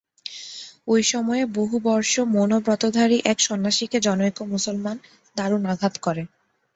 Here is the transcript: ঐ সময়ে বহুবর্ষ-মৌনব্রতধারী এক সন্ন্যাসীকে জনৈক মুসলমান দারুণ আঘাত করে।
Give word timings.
ঐ 0.87 0.95
সময়ে 1.05 1.43
বহুবর্ষ-মৌনব্রতধারী 1.57 3.17
এক 3.25 3.37
সন্ন্যাসীকে 3.39 3.97
জনৈক 3.99 4.37
মুসলমান 4.51 4.97
দারুণ 5.35 5.63
আঘাত 5.65 5.93
করে। 5.97 6.23